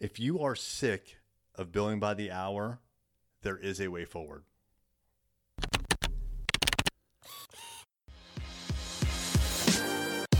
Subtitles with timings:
[0.00, 1.16] If you are sick
[1.56, 2.78] of billing by the hour,
[3.42, 4.44] there is a way forward.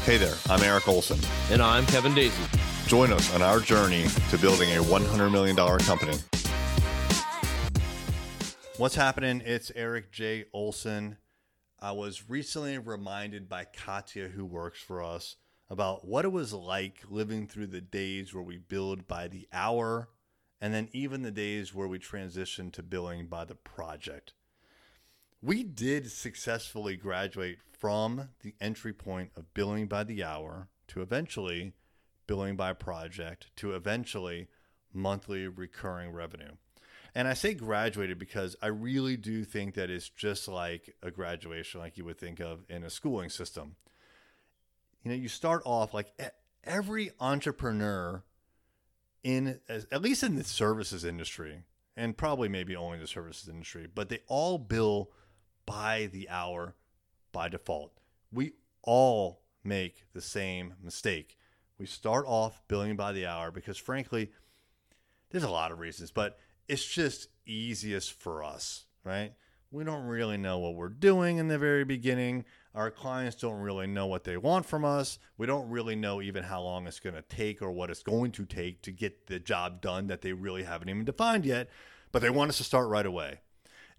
[0.04, 1.18] Hey there, I'm Eric Olson.
[1.50, 2.40] And I'm Kevin Daisy.
[2.86, 6.16] Join us on our journey to building a $100 million company.
[8.76, 9.42] What's happening?
[9.44, 10.44] It's Eric J.
[10.52, 11.16] Olson.
[11.80, 15.34] I was recently reminded by Katya, who works for us,
[15.70, 20.08] about what it was like living through the days where we billed by the hour
[20.60, 24.32] and then even the days where we transitioned to billing by the project.
[25.40, 31.74] We did successfully graduate from the entry point of billing by the hour to eventually
[32.26, 34.48] billing by project to eventually
[34.92, 36.52] monthly recurring revenue.
[37.14, 41.80] And I say graduated because I really do think that it's just like a graduation,
[41.80, 43.76] like you would think of in a schooling system.
[45.02, 46.12] You know, you start off like
[46.64, 48.22] every entrepreneur
[49.22, 51.64] in, at least in the services industry,
[51.96, 55.10] and probably maybe only the services industry, but they all bill
[55.66, 56.74] by the hour
[57.32, 57.92] by default.
[58.32, 61.36] We all make the same mistake.
[61.78, 64.30] We start off billing by the hour because, frankly,
[65.30, 66.38] there's a lot of reasons, but
[66.68, 69.32] it's just easiest for us, right?
[69.70, 72.44] We don't really know what we're doing in the very beginning.
[72.78, 75.18] Our clients don't really know what they want from us.
[75.36, 78.30] We don't really know even how long it's going to take or what it's going
[78.30, 81.70] to take to get the job done that they really haven't even defined yet,
[82.12, 83.40] but they want us to start right away.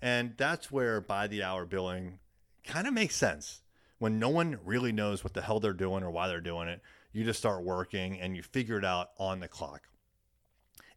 [0.02, 2.20] And that's where by the hour billing
[2.64, 3.64] kind of makes sense.
[3.98, 6.82] When no one really knows what the hell they're doing or why they're doing it,
[7.12, 9.90] you just start working and you figure it out on the clock.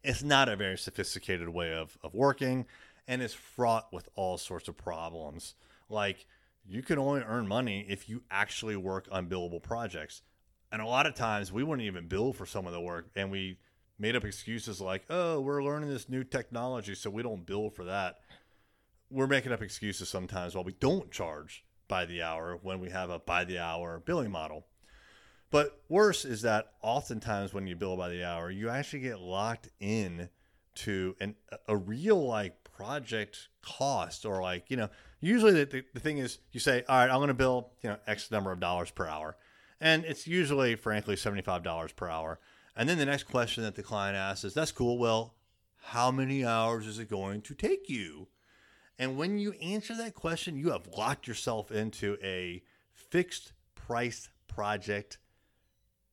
[0.05, 2.65] It's not a very sophisticated way of, of working
[3.09, 5.55] and it's fraught with all sorts of problems.
[5.89, 6.25] Like
[6.65, 10.21] you can only earn money if you actually work on billable projects.
[10.71, 13.29] And a lot of times we wouldn't even bill for some of the work and
[13.29, 13.59] we
[13.99, 17.83] made up excuses like, oh, we're learning this new technology, so we don't bill for
[17.85, 18.17] that
[19.13, 23.11] we're making up excuses sometimes while we don't charge by the hour when we have
[23.11, 24.65] a by the hour billing model.
[25.51, 29.69] But worse is that oftentimes when you bill by the hour, you actually get locked
[29.79, 30.29] in
[30.75, 31.35] to an,
[31.67, 34.89] a real like project cost or like, you know,
[35.19, 37.89] usually the, the, the thing is you say, all right, I'm going to bill, you
[37.89, 39.37] know, X number of dollars per hour.
[39.79, 42.39] And it's usually, frankly, $75 per hour.
[42.75, 44.97] And then the next question that the client asks is, that's cool.
[44.97, 45.35] Well,
[45.77, 48.27] how many hours is it going to take you?
[48.97, 52.63] And when you answer that question, you have locked yourself into a
[52.93, 55.17] fixed price project,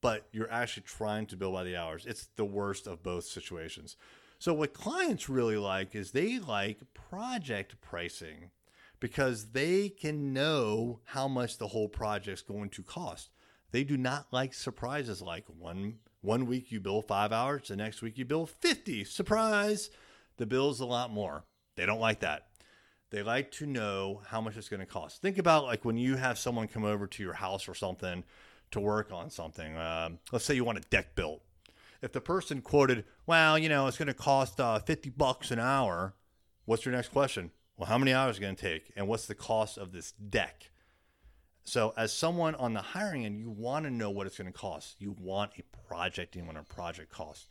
[0.01, 2.07] but you're actually trying to bill by the hours.
[2.07, 3.97] It's the worst of both situations.
[4.41, 8.51] So, what clients really like is they like project pricing
[8.99, 13.29] because they can know how much the whole project's going to cost.
[13.71, 18.01] They do not like surprises like one one week you bill 5 hours, the next
[18.01, 19.05] week you bill 50.
[19.05, 19.91] Surprise.
[20.39, 21.45] The bill's a lot more.
[21.77, 22.47] They don't like that.
[23.11, 25.21] They like to know how much it's going to cost.
[25.21, 28.25] Think about like when you have someone come over to your house or something
[28.71, 29.77] to work on something.
[29.77, 31.43] Um, let's say you want a deck built.
[32.03, 35.59] If the person quoted, "Well, you know, it's going to cost uh, fifty bucks an
[35.59, 36.15] hour,"
[36.65, 37.51] what's your next question?
[37.77, 40.71] Well, how many hours is going to take, and what's the cost of this deck?
[41.65, 44.59] So, as someone on the hiring end, you want to know what it's going to
[44.59, 44.97] cost.
[44.99, 47.49] You want a project, you want a project cost.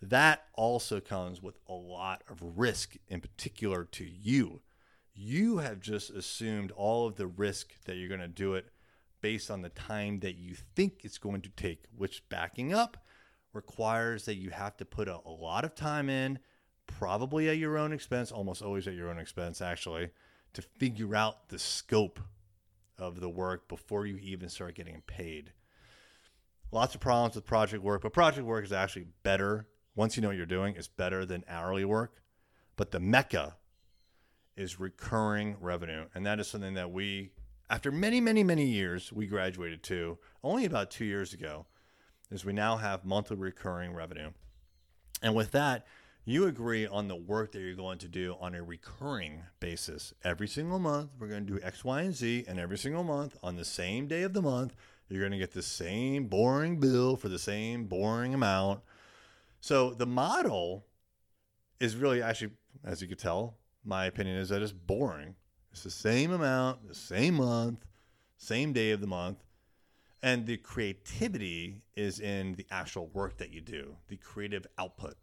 [0.00, 4.62] That also comes with a lot of risk, in particular to you
[5.14, 8.66] you have just assumed all of the risk that you're going to do it
[9.20, 12.96] based on the time that you think it's going to take, which backing up
[13.52, 16.38] requires that you have to put a, a lot of time in,
[16.86, 20.10] probably at your own expense, almost always at your own expense, actually,
[20.54, 22.20] to figure out the scope
[22.98, 25.52] of the work before you even start getting paid.
[26.70, 29.68] Lots of problems with project work, but project work is actually better.
[29.94, 32.22] Once you know what you're doing, it's better than hourly work.
[32.76, 33.56] But the mecca
[34.56, 36.06] is recurring revenue.
[36.14, 37.32] And that is something that we,
[37.68, 41.66] after many, many, many years, we graduated to only about two years ago,
[42.32, 44.30] is we now have monthly recurring revenue.
[45.22, 45.86] And with that,
[46.24, 50.14] you agree on the work that you're going to do on a recurring basis.
[50.24, 52.44] Every single month, we're going to do X, Y, and Z.
[52.46, 54.74] And every single month, on the same day of the month,
[55.08, 58.80] you're going to get the same boring bill for the same boring amount.
[59.60, 60.86] So the model
[61.80, 62.52] is really actually,
[62.84, 65.34] as you could tell, my opinion is that it's boring.
[65.72, 67.84] It's the same amount, the same month,
[68.36, 69.38] same day of the month.
[70.22, 75.16] And the creativity is in the actual work that you do, the creative output.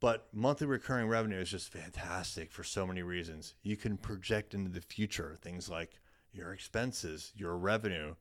[0.00, 3.54] But monthly recurring revenue is just fantastic for so many reasons.
[3.62, 6.00] You can project into the future things like
[6.32, 8.14] your expenses, your revenue,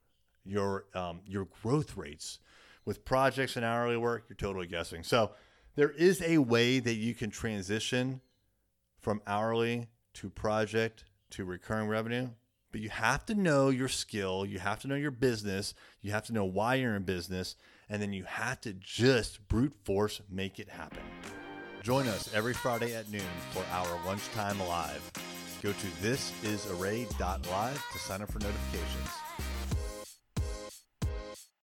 [0.46, 2.40] your um, your growth rates.
[2.86, 5.04] With projects and hourly work, you're totally guessing.
[5.04, 5.32] So
[5.76, 8.22] There is a way that you can transition
[9.00, 12.30] from hourly to project to recurring revenue,
[12.74, 16.26] but you have to know your skill, you have to know your business, you have
[16.26, 17.56] to know why you're in business,
[17.88, 21.04] and then you have to just brute force make it happen.
[21.84, 23.22] Join us every Friday at noon
[23.52, 25.12] for our lunchtime live.
[25.62, 29.23] Go to thisisarray.live to sign up for notifications.